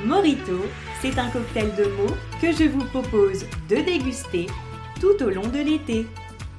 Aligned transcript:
Morito, 0.00 0.58
c'est 1.00 1.16
un 1.18 1.30
cocktail 1.30 1.76
de 1.76 1.84
mots 1.84 2.16
que 2.40 2.50
je 2.50 2.64
vous 2.64 2.84
propose 2.86 3.44
de 3.68 3.76
déguster 3.76 4.46
tout 5.00 5.22
au 5.22 5.30
long 5.30 5.46
de 5.46 5.60
l'été. 5.60 6.06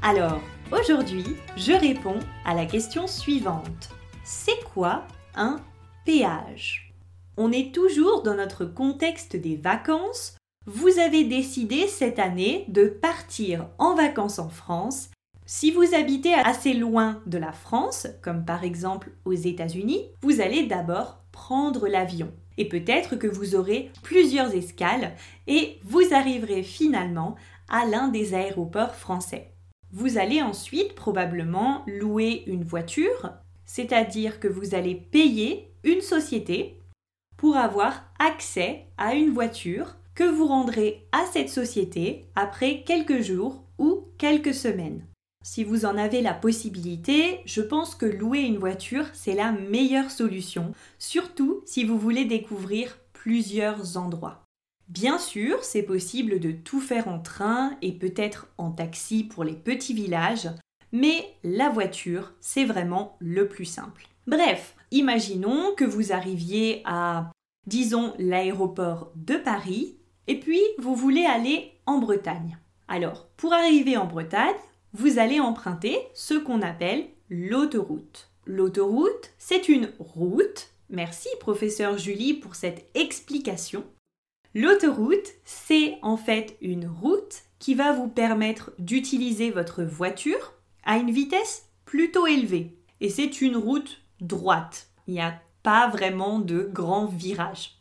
Alors, 0.02 0.40
aujourd'hui, 0.72 1.26
je 1.58 1.73
réponds 1.73 2.20
à 2.46 2.54
la 2.54 2.66
question 2.66 3.06
suivante. 3.06 3.90
C'est 4.23 4.64
quoi 4.73 5.06
un 5.36 5.59
péage? 6.06 6.94
On 7.36 7.52
est 7.52 7.73
toujours 7.73 8.23
dans 8.23 8.36
notre 8.36 8.64
contexte 8.64 9.36
des 9.36 9.58
vacances. 9.58 10.38
Vous 10.66 11.00
avez 11.00 11.26
décidé 11.26 11.88
cette 11.88 12.20
année 12.20 12.64
de 12.70 12.86
partir 12.86 13.68
en 13.78 13.95
vacances 13.95 14.40
en 14.40 14.50
France. 14.50 15.09
Si 15.45 15.72
vous 15.72 15.94
habitez 15.94 16.34
assez 16.36 16.73
loin 16.73 17.22
de 17.26 17.40
la 17.40 17.52
France, 17.52 18.08
comme 18.22 18.45
par 18.45 18.64
exemple 18.64 19.12
aux 19.26 19.34
États-Unis, 19.34 20.06
vous 20.22 20.40
allez 20.40 20.66
d'abord 20.66 21.18
prendre 21.34 21.90
l'avion. 21.90 22.31
Et 22.58 22.68
peut-être 22.68 23.16
que 23.16 23.28
vous 23.28 23.56
aurez 23.56 23.92
plusieurs 24.04 24.54
escales 24.54 25.14
et 25.48 25.80
vous 25.84 26.14
arriverez 26.14 26.64
finalement 26.64 27.36
à 27.70 27.86
l'un 27.86 28.10
des 28.10 28.34
aéroports 28.34 28.95
français. 28.95 29.52
Vous 29.92 30.18
allez 30.18 30.42
ensuite 30.42 30.95
probablement 30.95 31.84
louer 31.88 32.44
une 32.48 32.64
voiture, 32.64 33.32
c'est-à-dire 33.66 34.40
que 34.40 34.48
vous 34.48 34.76
allez 34.76 34.95
payer 34.95 35.72
une 35.84 36.02
société 36.02 36.80
pour 37.38 37.58
avoir 37.58 38.04
accès 38.20 38.86
à 38.98 39.14
une 39.16 39.34
voiture 39.34 39.95
que 40.16 40.23
vous 40.23 40.48
rendrez 40.48 41.06
à 41.12 41.26
cette 41.32 41.50
société 41.50 42.26
après 42.36 42.84
quelques 42.84 43.22
jours 43.22 43.64
ou 43.78 44.06
quelques 44.17 44.54
semaines. 44.54 45.06
Si 45.45 45.66
vous 45.66 45.83
en 45.83 45.97
avez 45.97 46.22
la 46.22 46.33
possibilité, 46.33 47.41
je 47.45 47.61
pense 47.61 47.95
que 47.95 48.05
louer 48.05 48.39
une 48.39 48.59
voiture, 48.59 49.05
c'est 49.11 49.36
la 49.36 49.52
meilleure 49.52 50.09
solution, 50.09 50.72
surtout 50.99 51.61
si 51.66 51.83
vous 51.83 51.99
voulez 51.99 52.23
découvrir 52.23 52.97
plusieurs 53.11 53.97
endroits. 53.97 54.45
Bien 54.88 55.17
sûr, 55.17 55.61
c'est 55.61 55.83
possible 55.83 56.39
de 56.39 56.52
tout 56.52 56.80
faire 56.80 57.09
en 57.09 57.19
train 57.19 57.75
et 57.81 57.91
peut-être 57.91 58.47
en 58.58 58.71
taxi 58.71 59.25
pour 59.25 59.44
les 59.44 59.53
petits 59.53 59.94
villages, 59.94 60.49
mais 60.94 61.36
la 61.44 61.69
voiture, 61.69 62.31
c'est 62.39 62.66
vraiment 62.66 63.17
le 63.19 63.49
plus 63.49 63.66
simple. 63.66 64.08
Bref, 64.27 64.75
imaginons 64.91 65.73
que 65.75 65.83
vous 65.83 66.14
arriviez 66.14 66.81
à, 66.86 67.31
disons, 67.67 68.14
l'aéroport 68.17 69.11
de 69.16 69.36
Paris, 69.36 69.97
et 70.27 70.39
puis 70.39 70.61
vous 70.77 70.95
voulez 70.95 71.25
aller 71.25 71.73
en 71.86 71.99
Bretagne. 71.99 72.58
Alors, 72.88 73.27
pour 73.36 73.52
arriver 73.53 73.97
en 73.97 74.05
Bretagne, 74.05 74.55
vous 74.94 75.17
allez 75.17 75.39
emprunter 75.39 75.97
ce 76.13 76.36
qu'on 76.36 76.61
appelle 76.61 77.08
l'autoroute. 77.30 78.30
L'autoroute, 78.45 79.31
c'est 79.38 79.67
une 79.67 79.91
route. 79.97 80.69
Merci 80.89 81.30
professeur 81.39 81.97
Julie 81.97 82.36
pour 82.36 82.55
cette 82.55 82.86
explication. 82.94 83.83
L'autoroute, 84.53 85.31
c'est 85.45 85.97
en 86.03 86.16
fait 86.16 86.58
une 86.61 86.88
route 86.88 87.41
qui 87.58 87.73
va 87.73 87.91
vous 87.91 88.08
permettre 88.08 88.71
d'utiliser 88.77 89.49
votre 89.49 89.83
voiture 89.83 90.53
à 90.83 90.97
une 90.97 91.09
vitesse 91.09 91.70
plutôt 91.86 92.27
élevée. 92.27 92.77
Et 93.02 93.09
c'est 93.09 93.42
une 93.42 93.58
route 93.58 94.02
droite. 94.21 94.89
Il 95.08 95.15
n'y 95.15 95.21
a 95.21 95.42
pas 95.64 95.87
vraiment 95.87 96.39
de 96.39 96.70
grands 96.71 97.08
virages. 97.08 97.80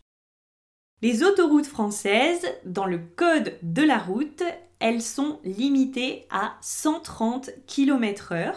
Les 1.03 1.25
autoroutes 1.25 1.67
françaises, 1.67 2.47
dans 2.65 2.87
le 2.87 2.99
code 2.99 3.59
de 3.63 3.83
la 3.83 3.99
route, 3.99 4.45
elles 4.83 5.01
sont 5.01 5.39
limitées 5.45 6.27
à 6.29 6.57
130 6.61 7.51
km/h. 7.69 8.53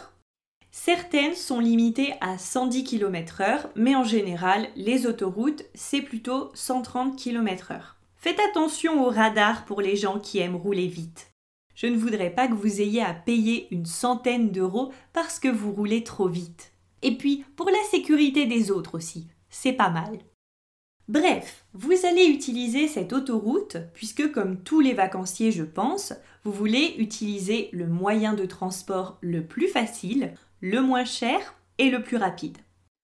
Certaines 0.71 1.35
sont 1.35 1.59
limitées 1.59 2.15
à 2.19 2.39
110 2.39 2.83
km/h, 2.83 3.67
mais 3.75 3.95
en 3.95 4.03
général, 4.03 4.67
les 4.75 5.05
autoroutes, 5.05 5.63
c'est 5.75 6.01
plutôt 6.01 6.49
130 6.55 7.15
km/h. 7.15 7.79
Faites 8.17 8.39
attention 8.49 9.05
au 9.05 9.11
radar 9.11 9.65
pour 9.65 9.81
les 9.81 9.95
gens 9.95 10.19
qui 10.19 10.39
aiment 10.39 10.55
rouler 10.55 10.87
vite. 10.87 11.29
Je 11.75 11.85
ne 11.85 11.97
voudrais 11.97 12.31
pas 12.31 12.47
que 12.47 12.55
vous 12.55 12.81
ayez 12.81 13.03
à 13.03 13.13
payer 13.13 13.67
une 13.69 13.85
centaine 13.85 14.49
d'euros 14.49 14.91
parce 15.13 15.37
que 15.37 15.47
vous 15.47 15.71
roulez 15.71 16.03
trop 16.03 16.27
vite. 16.27 16.73
Et 17.03 17.15
puis, 17.15 17.45
pour 17.55 17.69
la 17.69 17.83
sécurité 17.91 18.47
des 18.47 18.71
autres 18.71 18.95
aussi, 18.95 19.27
c'est 19.49 19.73
pas 19.73 19.91
mal. 19.91 20.17
Bref, 21.07 21.65
vous 21.73 22.05
allez 22.05 22.25
utiliser 22.25 22.87
cette 22.87 23.13
autoroute 23.13 23.77
puisque 23.93 24.31
comme 24.31 24.63
tous 24.63 24.79
les 24.79 24.93
vacanciers 24.93 25.51
je 25.51 25.63
pense, 25.63 26.13
vous 26.43 26.51
voulez 26.51 26.95
utiliser 26.97 27.69
le 27.73 27.85
moyen 27.85 28.33
de 28.33 28.45
transport 28.45 29.19
le 29.21 29.45
plus 29.45 29.67
facile, 29.67 30.33
le 30.61 30.81
moins 30.81 31.05
cher 31.05 31.55
et 31.77 31.91
le 31.91 32.01
plus 32.01 32.17
rapide. 32.17 32.57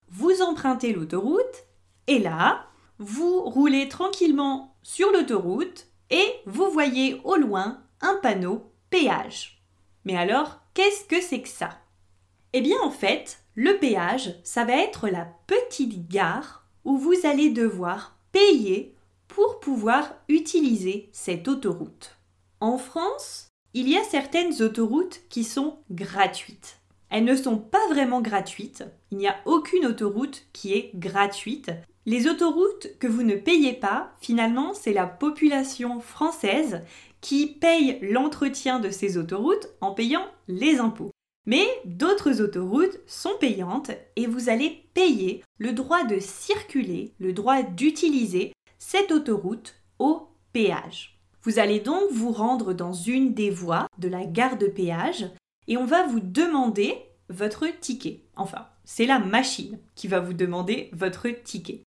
Vous 0.09 0.41
empruntez 0.41 0.93
l'autoroute 0.93 1.67
et 2.07 2.17
là, 2.17 2.65
vous 2.97 3.41
roulez 3.41 3.87
tranquillement 3.87 4.75
sur 4.81 5.11
l'autoroute 5.11 5.85
et 6.09 6.25
vous 6.47 6.71
voyez 6.71 7.21
au 7.23 7.35
loin 7.35 7.83
un 8.01 8.15
panneau 8.15 8.71
péage. 8.89 9.63
Mais 10.05 10.17
alors, 10.17 10.59
qu'est-ce 10.73 11.05
que 11.05 11.21
c'est 11.21 11.41
que 11.41 11.49
ça? 11.49 11.69
Eh 12.53 12.61
bien 12.61 12.77
en 12.83 12.91
fait, 12.91 13.43
le 13.53 13.77
péage, 13.77 14.35
ça 14.43 14.65
va 14.65 14.73
être 14.73 15.07
la 15.07 15.27
petite 15.45 16.09
gare 16.09 16.60
où 16.85 16.97
vous 16.97 17.15
allez 17.23 17.49
devoir 17.49 18.17
payer 18.31 18.95
pour 19.27 19.59
pouvoir 19.59 20.13
utiliser 20.27 21.09
cette 21.11 21.47
autoroute. 21.47 22.17
En 22.59 22.77
France, 22.77 23.47
il 23.73 23.89
y 23.89 23.97
a 23.97 24.03
certaines 24.03 24.61
autoroutes 24.61 25.21
qui 25.29 25.43
sont 25.43 25.77
gratuites. 25.89 26.79
Elles 27.09 27.25
ne 27.25 27.35
sont 27.35 27.57
pas 27.57 27.87
vraiment 27.89 28.21
gratuites. 28.21 28.83
Il 29.11 29.17
n'y 29.17 29.27
a 29.27 29.35
aucune 29.45 29.85
autoroute 29.85 30.45
qui 30.53 30.73
est 30.73 30.91
gratuite. 30.95 31.71
Les 32.05 32.27
autoroutes 32.27 32.87
que 32.99 33.07
vous 33.07 33.23
ne 33.23 33.35
payez 33.35 33.73
pas, 33.73 34.11
finalement, 34.21 34.73
c'est 34.73 34.93
la 34.93 35.05
population 35.05 35.99
française 35.99 36.81
qui 37.21 37.47
paye 37.47 37.99
l'entretien 38.01 38.79
de 38.79 38.89
ces 38.89 39.17
autoroutes 39.17 39.69
en 39.81 39.91
payant 39.91 40.25
les 40.47 40.79
impôts. 40.79 41.10
Mais 41.45 41.67
d'autres 41.85 42.41
autoroutes 42.41 42.99
sont 43.07 43.35
payantes 43.39 43.91
et 44.15 44.27
vous 44.27 44.49
allez 44.49 44.83
payer 44.93 45.43
le 45.57 45.73
droit 45.73 46.03
de 46.03 46.19
circuler, 46.19 47.13
le 47.19 47.33
droit 47.33 47.63
d'utiliser 47.63 48.53
cette 48.77 49.11
autoroute 49.11 49.75
au 49.99 50.27
péage. 50.53 51.19
Vous 51.43 51.57
allez 51.57 51.79
donc 51.79 52.11
vous 52.11 52.31
rendre 52.31 52.73
dans 52.73 52.93
une 52.93 53.33
des 53.33 53.49
voies 53.49 53.87
de 53.97 54.07
la 54.07 54.25
gare 54.25 54.57
de 54.57 54.67
péage 54.67 55.25
et 55.67 55.77
on 55.77 55.85
va 55.85 56.05
vous 56.05 56.19
demander 56.19 56.95
votre 57.29 57.65
ticket. 57.79 58.25
Enfin, 58.35 58.67
c'est 58.83 59.05
la 59.05 59.19
machine 59.19 59.79
qui 59.95 60.07
va 60.07 60.19
vous 60.19 60.33
demander 60.33 60.91
votre 60.93 61.27
ticket. 61.29 61.83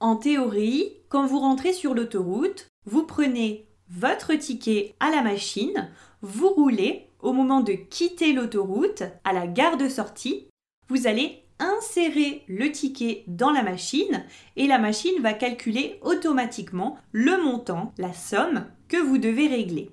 En 0.00 0.16
théorie, 0.16 0.92
quand 1.08 1.26
vous 1.26 1.38
rentrez 1.38 1.72
sur 1.72 1.94
l'autoroute, 1.94 2.66
vous 2.84 3.04
prenez 3.04 3.68
votre 3.88 4.34
ticket 4.34 4.94
à 4.98 5.10
la 5.10 5.22
machine, 5.22 5.90
vous 6.22 6.48
roulez 6.48 7.05
au 7.26 7.32
moment 7.32 7.60
de 7.60 7.72
quitter 7.72 8.32
l'autoroute 8.32 9.02
à 9.24 9.32
la 9.32 9.48
gare 9.48 9.76
de 9.76 9.88
sortie, 9.88 10.46
vous 10.88 11.08
allez 11.08 11.42
insérer 11.58 12.44
le 12.46 12.70
ticket 12.70 13.24
dans 13.26 13.50
la 13.50 13.64
machine 13.64 14.24
et 14.54 14.68
la 14.68 14.78
machine 14.78 15.20
va 15.20 15.32
calculer 15.32 15.98
automatiquement 16.02 16.98
le 17.10 17.42
montant, 17.42 17.92
la 17.98 18.12
somme 18.12 18.66
que 18.86 18.96
vous 18.96 19.18
devez 19.18 19.48
régler. 19.48 19.90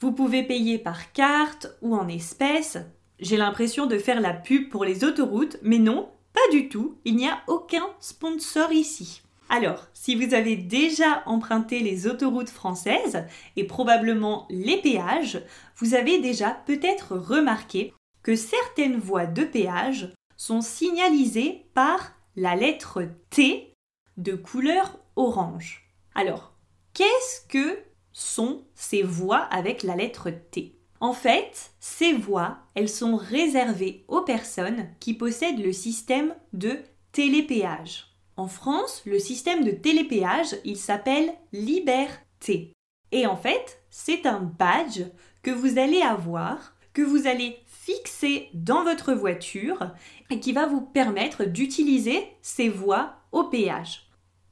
Vous 0.00 0.12
pouvez 0.12 0.44
payer 0.44 0.78
par 0.78 1.12
carte 1.12 1.76
ou 1.82 1.96
en 1.96 2.06
espèces. 2.06 2.78
J'ai 3.18 3.36
l'impression 3.36 3.86
de 3.86 3.98
faire 3.98 4.20
la 4.20 4.32
pub 4.32 4.68
pour 4.68 4.84
les 4.84 5.02
autoroutes, 5.02 5.56
mais 5.62 5.80
non, 5.80 6.08
pas 6.32 6.52
du 6.52 6.68
tout, 6.68 6.98
il 7.04 7.16
n'y 7.16 7.28
a 7.28 7.42
aucun 7.48 7.84
sponsor 7.98 8.70
ici. 8.70 9.22
Alors, 9.48 9.86
si 9.94 10.14
vous 10.14 10.34
avez 10.34 10.56
déjà 10.56 11.22
emprunté 11.26 11.80
les 11.80 12.06
autoroutes 12.06 12.50
françaises 12.50 13.24
et 13.56 13.64
probablement 13.64 14.46
les 14.50 14.76
péages, 14.76 15.42
vous 15.76 15.94
avez 15.94 16.20
déjà 16.20 16.50
peut-être 16.66 17.16
remarqué 17.16 17.94
que 18.22 18.36
certaines 18.36 18.98
voies 18.98 19.26
de 19.26 19.44
péage 19.44 20.12
sont 20.36 20.60
signalisées 20.60 21.66
par 21.74 22.12
la 22.36 22.56
lettre 22.56 23.04
T 23.30 23.72
de 24.18 24.34
couleur 24.34 24.98
orange. 25.16 25.88
Alors, 26.14 26.52
qu'est-ce 26.92 27.46
que 27.48 27.78
sont 28.12 28.64
ces 28.74 29.02
voies 29.02 29.38
avec 29.38 29.82
la 29.82 29.96
lettre 29.96 30.30
T? 30.30 30.78
En 31.00 31.12
fait, 31.12 31.70
ces 31.80 32.12
voies, 32.12 32.58
elles 32.74 32.88
sont 32.88 33.16
réservées 33.16 34.04
aux 34.08 34.22
personnes 34.22 34.88
qui 35.00 35.14
possèdent 35.14 35.64
le 35.64 35.72
système 35.72 36.34
de 36.52 36.80
télépéage. 37.12 38.17
En 38.38 38.46
France, 38.46 39.02
le 39.04 39.18
système 39.18 39.64
de 39.64 39.72
télépéage, 39.72 40.54
il 40.64 40.76
s'appelle 40.76 41.34
Liberté. 41.52 42.72
Et 43.10 43.26
en 43.26 43.36
fait, 43.36 43.82
c'est 43.90 44.26
un 44.26 44.38
badge 44.38 45.02
que 45.42 45.50
vous 45.50 45.76
allez 45.76 46.02
avoir, 46.02 46.76
que 46.92 47.02
vous 47.02 47.26
allez 47.26 47.58
fixer 47.66 48.48
dans 48.54 48.84
votre 48.84 49.12
voiture 49.12 49.90
et 50.30 50.38
qui 50.38 50.52
va 50.52 50.66
vous 50.66 50.80
permettre 50.80 51.46
d'utiliser 51.46 52.28
ces 52.40 52.68
voies 52.68 53.14
au 53.32 53.42
péage. 53.42 54.08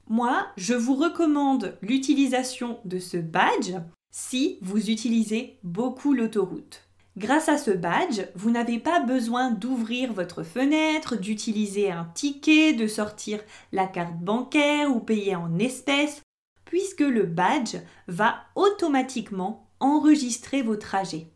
Moi, 0.09 0.47
je 0.57 0.73
vous 0.73 0.95
recommande 0.95 1.77
l'utilisation 1.81 2.79
de 2.83 2.99
ce 2.99 3.15
badge 3.15 3.75
si 4.11 4.57
vous 4.61 4.89
utilisez 4.89 5.59
beaucoup 5.63 6.11
l'autoroute. 6.11 6.86
Grâce 7.17 7.49
à 7.49 7.57
ce 7.57 7.71
badge, 7.71 8.21
vous 8.35 8.51
n'avez 8.51 8.77
pas 8.77 8.99
besoin 8.99 9.49
d'ouvrir 9.49 10.13
votre 10.13 10.43
fenêtre, 10.43 11.15
d'utiliser 11.15 11.89
un 11.89 12.05
ticket, 12.13 12.73
de 12.73 12.85
sortir 12.85 13.39
la 13.71 13.87
carte 13.87 14.19
bancaire 14.19 14.95
ou 14.95 14.99
payer 14.99 15.35
en 15.35 15.57
espèces, 15.57 16.21
puisque 16.63 17.01
le 17.01 17.23
badge 17.23 17.77
va 18.07 18.35
automatiquement 18.53 19.67
enregistrer 19.79 20.61
vos 20.61 20.75
trajets. 20.75 21.31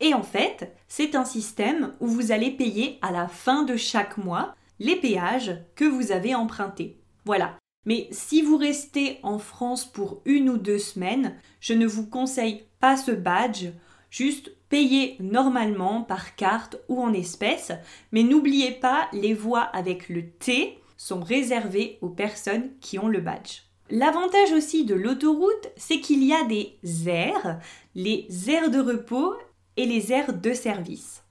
Et 0.00 0.12
en 0.12 0.22
fait, 0.22 0.76
c'est 0.86 1.14
un 1.14 1.24
système 1.24 1.94
où 2.00 2.08
vous 2.08 2.30
allez 2.30 2.50
payer 2.50 2.98
à 3.00 3.10
la 3.10 3.26
fin 3.26 3.62
de 3.62 3.76
chaque 3.76 4.18
mois 4.18 4.54
les 4.80 4.96
péages 4.96 5.56
que 5.76 5.86
vous 5.86 6.12
avez 6.12 6.34
empruntés. 6.34 7.00
Voilà. 7.24 7.56
Mais 7.86 8.06
si 8.10 8.42
vous 8.42 8.58
restez 8.58 9.18
en 9.22 9.38
France 9.38 9.86
pour 9.86 10.20
une 10.26 10.50
ou 10.50 10.58
deux 10.58 10.78
semaines, 10.78 11.36
je 11.58 11.72
ne 11.72 11.86
vous 11.86 12.06
conseille 12.06 12.64
pas 12.80 12.98
ce 12.98 13.12
badge, 13.12 13.68
juste 14.10 14.52
payez 14.72 15.18
normalement 15.20 16.00
par 16.00 16.34
carte 16.34 16.78
ou 16.88 17.02
en 17.02 17.12
espèces, 17.12 17.72
mais 18.10 18.22
n'oubliez 18.22 18.70
pas, 18.70 19.06
les 19.12 19.34
voies 19.34 19.60
avec 19.60 20.08
le 20.08 20.30
T 20.30 20.78
sont 20.96 21.20
réservées 21.20 21.98
aux 22.00 22.08
personnes 22.08 22.70
qui 22.80 22.98
ont 22.98 23.08
le 23.08 23.20
badge. 23.20 23.64
L'avantage 23.90 24.50
aussi 24.52 24.86
de 24.86 24.94
l'autoroute, 24.94 25.68
c'est 25.76 26.00
qu'il 26.00 26.24
y 26.24 26.32
a 26.32 26.44
des 26.44 26.78
aires, 27.06 27.60
les 27.94 28.26
aires 28.48 28.70
de 28.70 28.80
repos 28.80 29.34
et 29.76 29.84
les 29.84 30.10
aires 30.10 30.32
de 30.32 30.54
service. 30.54 31.22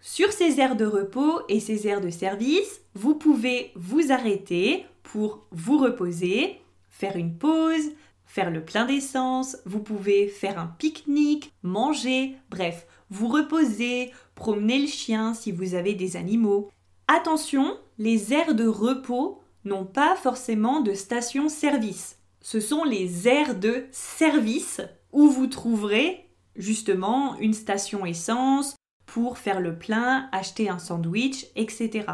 Sur 0.00 0.32
ces 0.32 0.58
aires 0.58 0.76
de 0.76 0.86
repos 0.86 1.42
et 1.50 1.60
ces 1.60 1.86
aires 1.86 2.00
de 2.00 2.08
service, 2.08 2.80
vous 2.94 3.14
pouvez 3.14 3.72
vous 3.74 4.10
arrêter 4.10 4.86
pour 5.02 5.44
vous 5.50 5.76
reposer, 5.76 6.62
faire 6.88 7.16
une 7.16 7.36
pause, 7.36 7.90
faire 8.26 8.50
le 8.50 8.64
plein 8.64 8.84
d'essence, 8.84 9.56
vous 9.64 9.80
pouvez 9.80 10.28
faire 10.28 10.58
un 10.58 10.66
pique-nique, 10.66 11.52
manger, 11.62 12.36
bref, 12.50 12.86
vous 13.10 13.28
reposer, 13.28 14.12
promener 14.34 14.80
le 14.80 14.88
chien 14.88 15.32
si 15.32 15.52
vous 15.52 15.74
avez 15.74 15.94
des 15.94 16.16
animaux. 16.16 16.70
Attention, 17.08 17.78
les 17.98 18.34
aires 18.34 18.54
de 18.54 18.66
repos 18.66 19.40
n'ont 19.64 19.86
pas 19.86 20.16
forcément 20.16 20.80
de 20.80 20.92
station-service. 20.92 22.18
Ce 22.40 22.60
sont 22.60 22.84
les 22.84 23.28
aires 23.28 23.58
de 23.58 23.86
service 23.90 24.80
où 25.12 25.28
vous 25.28 25.46
trouverez 25.46 26.26
justement 26.56 27.36
une 27.38 27.54
station 27.54 28.06
essence 28.06 28.74
pour 29.06 29.38
faire 29.38 29.60
le 29.60 29.78
plein, 29.78 30.28
acheter 30.32 30.68
un 30.68 30.78
sandwich, 30.78 31.46
etc. 31.56 32.06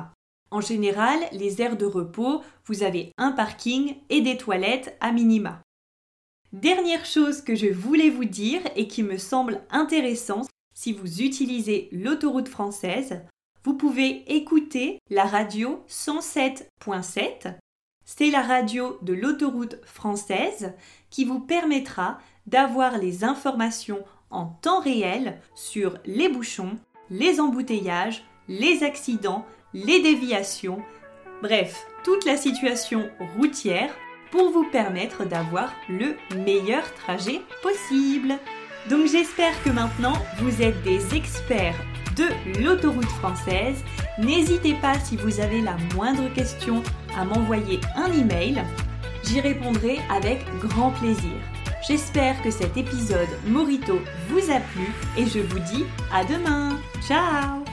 En 0.51 0.61
général, 0.61 1.19
les 1.33 1.63
aires 1.63 1.77
de 1.77 1.87
repos, 1.87 2.43
vous 2.67 2.83
avez 2.83 3.13
un 3.17 3.33
parking 3.33 3.97
et 4.11 4.21
des 4.21 4.37
toilettes 4.37 4.97
à 5.01 5.11
minima. 5.11 5.63
Dernière 6.53 7.07
chose 7.07 7.41
que 7.41 7.55
je 7.55 7.69
voulais 7.69 8.11
vous 8.11 8.27
dire 8.27 8.61
et 8.77 8.87
qui 8.87 9.03
me 9.03 9.17
semble 9.17 9.63
intéressante, 9.71 10.49
si 10.75 10.93
vous 10.93 11.23
utilisez 11.23 11.89
l'autoroute 11.93 12.49
française, 12.49 13.23
vous 13.65 13.73
pouvez 13.73 14.23
écouter 14.31 14.99
la 15.09 15.25
radio 15.25 15.83
107.7. 15.89 17.55
C'est 18.05 18.31
la 18.31 18.43
radio 18.43 18.99
de 19.01 19.15
l'autoroute 19.15 19.79
française 19.87 20.75
qui 21.09 21.25
vous 21.25 21.41
permettra 21.41 22.19
d'avoir 22.47 22.99
les 22.99 23.25
informations 23.25 24.05
en 24.29 24.45
temps 24.45 24.81
réel 24.81 25.41
sur 25.55 25.97
les 26.05 26.29
bouchons, 26.29 26.77
les 27.09 27.41
embouteillages, 27.41 28.25
les 28.49 28.83
accidents, 28.83 29.47
les 29.73 30.03
déviations, 30.03 30.83
bref, 31.41 31.87
toute 32.05 32.27
la 32.27 32.37
situation 32.37 33.09
routière 33.39 33.95
pour 34.33 34.51
vous 34.51 34.65
permettre 34.65 35.25
d'avoir 35.25 35.73
le 35.89 36.17
meilleur 36.37 36.83
trajet 36.95 37.43
possible. 37.63 38.35
Donc 38.91 39.07
j'espère 39.07 39.53
que 39.63 39.71
maintenant 39.71 40.15
vous 40.39 40.63
êtes 40.63 40.83
des 40.83 41.15
experts 41.15 41.79
de 42.17 42.25
l'autoroute 42.61 43.05
française. 43.05 43.85
N'hésitez 44.19 44.75
pas 44.75 44.99
si 44.99 45.17
vous 45.17 45.41
avez 45.41 45.61
la 45.61 45.77
moindre 45.95 46.29
question 46.35 46.83
à 47.17 47.25
m'envoyer 47.25 47.79
un 47.95 48.11
email. 48.13 48.63
J'y 49.25 49.41
répondrai 49.41 50.01
avec 50.11 50.45
grand 50.59 50.91
plaisir. 50.91 51.39
J'espère 51.87 52.41
que 52.43 52.51
cet 52.51 52.77
épisode 52.77 53.29
Morito 53.47 54.01
vous 54.29 54.51
a 54.51 54.61
plu 54.61 54.87
et 55.17 55.27
je 55.27 55.41
vous 55.41 55.59
dis 55.61 55.85
à 56.13 56.25
demain. 56.25 56.79
Ciao 57.07 57.72